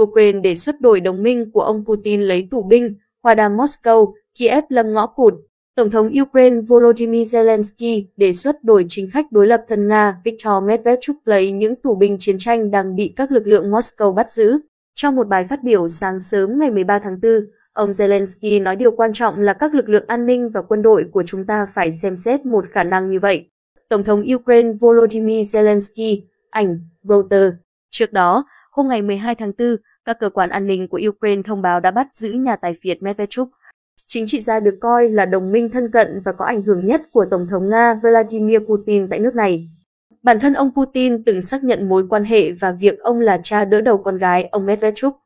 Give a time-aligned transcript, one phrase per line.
[0.00, 4.12] Ukraine đề xuất đổi đồng minh của ông Putin lấy tù binh, hòa đàm Moscow,
[4.38, 5.34] Kiev lâm ngõ cụt.
[5.74, 10.64] Tổng thống Ukraine Volodymyr Zelensky đề xuất đổi chính khách đối lập thân Nga Viktor
[10.64, 14.58] Medvedchuk lấy những tù binh chiến tranh đang bị các lực lượng Moscow bắt giữ.
[14.94, 17.32] Trong một bài phát biểu sáng sớm ngày 13 tháng 4,
[17.72, 21.04] ông Zelensky nói điều quan trọng là các lực lượng an ninh và quân đội
[21.12, 23.50] của chúng ta phải xem xét một khả năng như vậy.
[23.88, 26.20] Tổng thống Ukraine Volodymyr Zelensky,
[26.50, 27.56] ảnh, Reuters.
[27.90, 28.44] Trước đó,
[28.76, 31.90] hôm ngày 12 tháng 4, các cơ quan an ninh của Ukraine thông báo đã
[31.90, 33.48] bắt giữ nhà tài phiệt Medvedchuk.
[34.06, 37.02] Chính trị gia được coi là đồng minh thân cận và có ảnh hưởng nhất
[37.12, 39.68] của Tổng thống Nga Vladimir Putin tại nước này.
[40.22, 43.64] Bản thân ông Putin từng xác nhận mối quan hệ và việc ông là cha
[43.64, 45.16] đỡ đầu con gái ông Medvedchuk.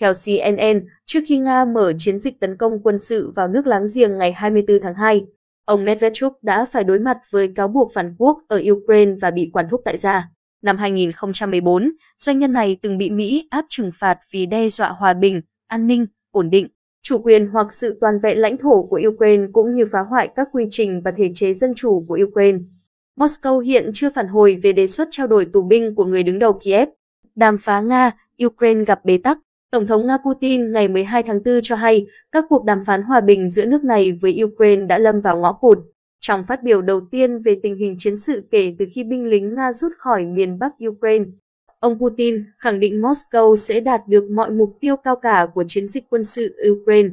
[0.00, 3.86] Theo CNN, trước khi Nga mở chiến dịch tấn công quân sự vào nước láng
[3.94, 5.26] giềng ngày 24 tháng 2,
[5.64, 9.50] ông Medvedchuk đã phải đối mặt với cáo buộc phản quốc ở Ukraine và bị
[9.52, 10.28] quản thúc tại gia.
[10.62, 15.14] Năm 2014, doanh nhân này từng bị Mỹ áp trừng phạt vì đe dọa hòa
[15.14, 16.68] bình, an ninh, ổn định,
[17.02, 20.48] chủ quyền hoặc sự toàn vẹn lãnh thổ của Ukraine cũng như phá hoại các
[20.52, 22.58] quy trình và thể chế dân chủ của Ukraine.
[23.16, 26.38] Moscow hiện chưa phản hồi về đề xuất trao đổi tù binh của người đứng
[26.38, 26.88] đầu Kiev.
[27.34, 28.10] Đàm phán Nga,
[28.46, 29.38] Ukraine gặp bế tắc.
[29.70, 33.20] Tổng thống Nga Putin ngày 12 tháng 4 cho hay các cuộc đàm phán hòa
[33.20, 35.78] bình giữa nước này với Ukraine đã lâm vào ngõ cụt.
[36.20, 39.54] Trong phát biểu đầu tiên về tình hình chiến sự kể từ khi binh lính
[39.54, 41.24] Nga rút khỏi miền Bắc Ukraine,
[41.80, 45.88] ông Putin khẳng định Moscow sẽ đạt được mọi mục tiêu cao cả của chiến
[45.88, 47.08] dịch quân sự Ukraine.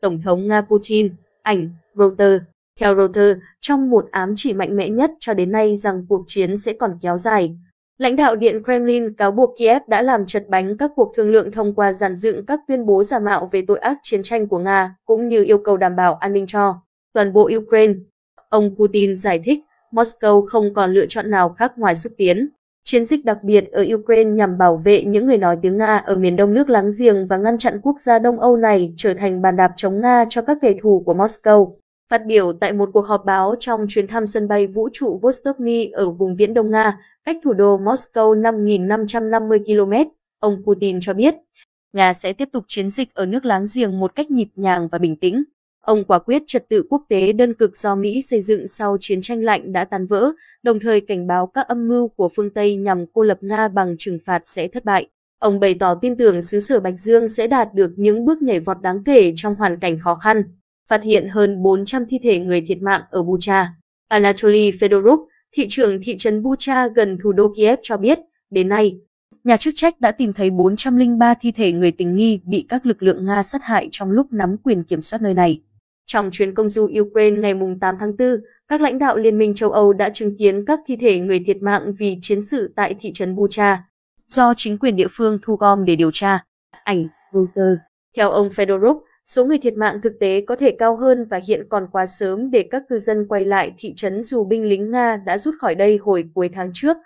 [0.00, 1.10] Tổng thống Nga Putin,
[1.42, 2.44] ảnh, Reuters.
[2.80, 6.56] Theo Reuters, trong một ám chỉ mạnh mẽ nhất cho đến nay rằng cuộc chiến
[6.56, 7.56] sẽ còn kéo dài,
[7.98, 11.52] lãnh đạo Điện Kremlin cáo buộc Kiev đã làm chật bánh các cuộc thương lượng
[11.52, 14.58] thông qua giàn dựng các tuyên bố giả mạo về tội ác chiến tranh của
[14.58, 16.74] Nga, cũng như yêu cầu đảm bảo an ninh cho
[17.12, 17.94] toàn bộ Ukraine.
[18.48, 19.60] Ông Putin giải thích
[19.92, 22.48] Moscow không còn lựa chọn nào khác ngoài xúc tiến.
[22.84, 26.16] Chiến dịch đặc biệt ở Ukraine nhằm bảo vệ những người nói tiếng Nga ở
[26.16, 29.42] miền đông nước láng giềng và ngăn chặn quốc gia Đông Âu này trở thành
[29.42, 31.74] bàn đạp chống Nga cho các kẻ thù của Moscow.
[32.10, 35.90] Phát biểu tại một cuộc họp báo trong chuyến thăm sân bay vũ trụ Vostokny
[35.90, 41.34] ở vùng viễn Đông Nga, cách thủ đô Moscow 5.550 km, ông Putin cho biết,
[41.92, 44.98] Nga sẽ tiếp tục chiến dịch ở nước láng giềng một cách nhịp nhàng và
[44.98, 45.44] bình tĩnh.
[45.86, 49.20] Ông quả quyết trật tự quốc tế đơn cực do Mỹ xây dựng sau chiến
[49.22, 50.32] tranh lạnh đã tan vỡ,
[50.62, 53.96] đồng thời cảnh báo các âm mưu của phương Tây nhằm cô lập Nga bằng
[53.98, 55.06] trừng phạt sẽ thất bại.
[55.38, 58.60] Ông bày tỏ tin tưởng xứ sở Bạch Dương sẽ đạt được những bước nhảy
[58.60, 60.42] vọt đáng kể trong hoàn cảnh khó khăn,
[60.88, 63.68] phát hiện hơn 400 thi thể người thiệt mạng ở Bucha.
[64.08, 68.18] Anatoly Fedoruk, thị trưởng thị trấn Bucha gần thủ đô Kiev cho biết,
[68.50, 69.00] đến nay,
[69.44, 73.02] nhà chức trách đã tìm thấy 403 thi thể người tình nghi bị các lực
[73.02, 75.60] lượng Nga sát hại trong lúc nắm quyền kiểm soát nơi này.
[76.06, 78.28] Trong chuyến công du Ukraine ngày 8 tháng 4,
[78.68, 81.56] các lãnh đạo Liên minh châu Âu đã chứng kiến các thi thể người thiệt
[81.62, 83.82] mạng vì chiến sự tại thị trấn Bucha,
[84.28, 86.44] do chính quyền địa phương thu gom để điều tra.
[86.84, 87.80] Ảnh Reuters.
[88.16, 91.66] Theo ông Fedoruk, số người thiệt mạng thực tế có thể cao hơn và hiện
[91.68, 95.16] còn quá sớm để các cư dân quay lại thị trấn dù binh lính Nga
[95.26, 96.96] đã rút khỏi đây hồi cuối tháng trước.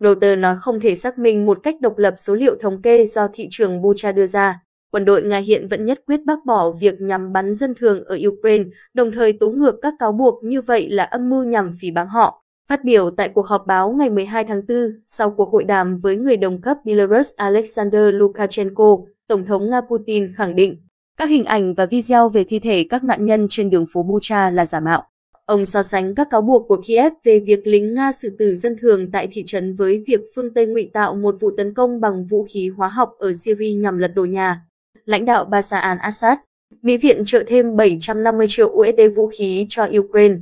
[0.00, 3.28] Reuters nói không thể xác minh một cách độc lập số liệu thống kê do
[3.34, 4.60] thị trường Bucha đưa ra.
[4.90, 8.18] Quân đội Nga hiện vẫn nhất quyết bác bỏ việc nhằm bắn dân thường ở
[8.28, 11.90] Ukraine, đồng thời tố ngược các cáo buộc như vậy là âm mưu nhằm phỉ
[11.90, 12.42] báng họ.
[12.68, 16.16] Phát biểu tại cuộc họp báo ngày 12 tháng 4, sau cuộc hội đàm với
[16.16, 18.98] người đồng cấp Belarus Alexander Lukashenko,
[19.28, 20.76] Tổng thống Nga Putin khẳng định
[21.18, 24.50] các hình ảnh và video về thi thể các nạn nhân trên đường phố Bucha
[24.50, 25.02] là giả mạo.
[25.46, 28.76] Ông so sánh các cáo buộc của Kiev về việc lính Nga xử tử dân
[28.80, 32.26] thường tại thị trấn với việc phương Tây ngụy tạo một vụ tấn công bằng
[32.26, 34.67] vũ khí hóa học ở Syria nhằm lật đổ nhà
[35.08, 36.36] lãnh đạo Bashar al-Assad,
[36.82, 40.34] Mỹ viện trợ thêm 750 triệu USD vũ khí cho Ukraine.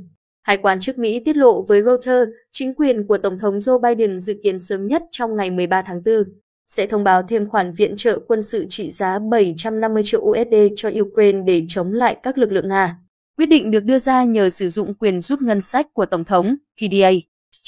[0.43, 4.19] Hai quan chức Mỹ tiết lộ với Reuters, chính quyền của Tổng thống Joe Biden
[4.19, 6.15] dự kiến sớm nhất trong ngày 13 tháng 4
[6.67, 10.89] sẽ thông báo thêm khoản viện trợ quân sự trị giá 750 triệu USD cho
[11.01, 12.97] Ukraine để chống lại các lực lượng Nga.
[13.37, 16.55] Quyết định được đưa ra nhờ sử dụng quyền rút ngân sách của Tổng thống
[16.77, 17.11] PDA.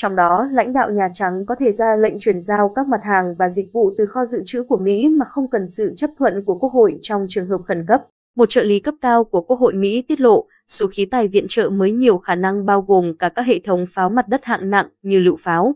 [0.01, 3.35] Trong đó, lãnh đạo Nhà Trắng có thể ra lệnh chuyển giao các mặt hàng
[3.39, 6.43] và dịch vụ từ kho dự trữ của Mỹ mà không cần sự chấp thuận
[6.45, 8.01] của Quốc hội trong trường hợp khẩn cấp.
[8.35, 11.45] Một trợ lý cấp cao của Quốc hội Mỹ tiết lộ, số khí tài viện
[11.49, 14.69] trợ mới nhiều khả năng bao gồm cả các hệ thống pháo mặt đất hạng
[14.69, 15.75] nặng như lựu pháo.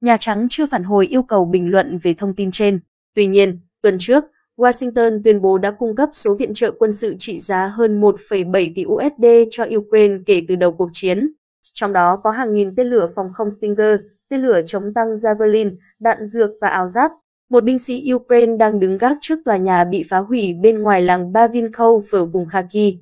[0.00, 2.80] Nhà Trắng chưa phản hồi yêu cầu bình luận về thông tin trên.
[3.14, 4.24] Tuy nhiên, tuần trước,
[4.56, 8.72] Washington tuyên bố đã cung cấp số viện trợ quân sự trị giá hơn 1,7
[8.74, 11.32] tỷ USD cho Ukraine kể từ đầu cuộc chiến
[11.80, 15.76] trong đó có hàng nghìn tên lửa phòng không Stinger, tên lửa chống tăng Javelin,
[16.00, 17.12] đạn dược và áo giáp.
[17.50, 21.02] Một binh sĩ Ukraine đang đứng gác trước tòa nhà bị phá hủy bên ngoài
[21.02, 22.94] làng Bavinkov ở vùng Kharkiv.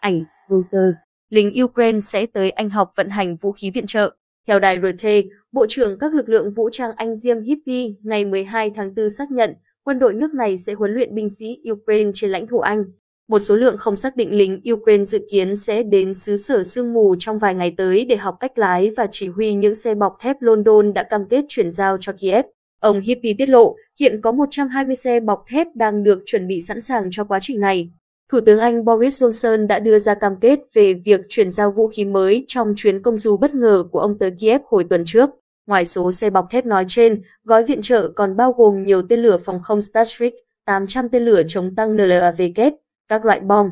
[0.00, 0.96] Ảnh Reuters.
[1.30, 4.14] Lính Ukraine sẽ tới Anh học vận hành vũ khí viện trợ.
[4.46, 5.06] Theo đài RT,
[5.52, 9.30] Bộ trưởng các lực lượng vũ trang Anh Diêm Hippie ngày 12 tháng 4 xác
[9.30, 9.54] nhận
[9.84, 12.84] quân đội nước này sẽ huấn luyện binh sĩ Ukraine trên lãnh thổ Anh.
[13.28, 16.92] Một số lượng không xác định lính Ukraine dự kiến sẽ đến xứ sở sương
[16.92, 20.16] mù trong vài ngày tới để học cách lái và chỉ huy những xe bọc
[20.20, 22.44] thép London đã cam kết chuyển giao cho Kiev.
[22.80, 26.80] Ông Hippie tiết lộ, hiện có 120 xe bọc thép đang được chuẩn bị sẵn
[26.80, 27.90] sàng cho quá trình này.
[28.32, 31.88] Thủ tướng Anh Boris Johnson đã đưa ra cam kết về việc chuyển giao vũ
[31.88, 35.30] khí mới trong chuyến công du bất ngờ của ông tới Kiev hồi tuần trước.
[35.66, 39.20] Ngoài số xe bọc thép nói trên, gói viện trợ còn bao gồm nhiều tên
[39.20, 40.32] lửa phòng không Starstreak,
[40.64, 42.74] 800 tên lửa chống tăng NLAVK,
[43.08, 43.70] các loại bom,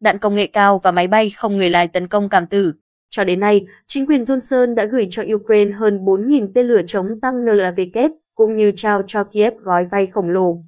[0.00, 2.72] đạn công nghệ cao và máy bay không người lái tấn công cảm tử.
[3.10, 7.20] Cho đến nay, chính quyền Johnson đã gửi cho Ukraine hơn 4.000 tên lửa chống
[7.20, 10.58] tăng NLAVK, cũng như trao cho Kiev gói vay khổng lồ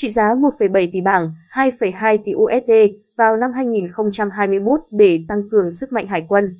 [0.00, 2.72] trị giá 1,7 tỷ bảng, 2,2 tỷ USD
[3.16, 6.54] vào năm 2021 để tăng cường sức mạnh hải quân.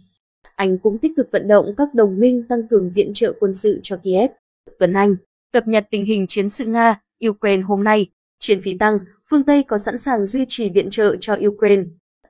[0.57, 3.81] Anh cũng tích cực vận động các đồng minh tăng cường viện trợ quân sự
[3.83, 4.31] cho Kiev.
[4.79, 5.17] Tuần Anh,
[5.53, 8.07] cập nhật tình hình chiến sự Nga, Ukraine hôm nay,
[8.39, 8.99] chiến phí tăng,
[9.31, 11.83] phương Tây có sẵn sàng duy trì viện trợ cho Ukraine.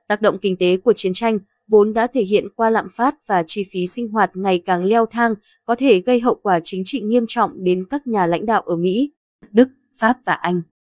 [0.07, 3.43] Tác động kinh tế của chiến tranh vốn đã thể hiện qua lạm phát và
[3.47, 5.33] chi phí sinh hoạt ngày càng leo thang,
[5.65, 8.75] có thể gây hậu quả chính trị nghiêm trọng đến các nhà lãnh đạo ở
[8.75, 9.11] Mỹ,
[9.51, 9.69] Đức,
[9.99, 10.61] Pháp và Anh.